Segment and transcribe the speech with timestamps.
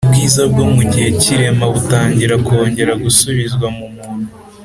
[0.05, 4.25] ubwiza bwo mu gihe cy’irema butangira kongera gusubizwa mu muntu